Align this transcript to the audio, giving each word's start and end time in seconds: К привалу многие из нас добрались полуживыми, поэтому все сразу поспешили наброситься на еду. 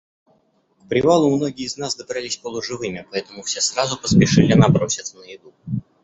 К 0.83 0.89
привалу 0.89 1.29
многие 1.37 1.65
из 1.65 1.77
нас 1.77 1.95
добрались 1.95 2.35
полуживыми, 2.37 3.05
поэтому 3.11 3.43
все 3.43 3.61
сразу 3.61 3.99
поспешили 4.01 4.53
наброситься 4.55 5.15
на 5.17 5.25
еду. 5.25 5.53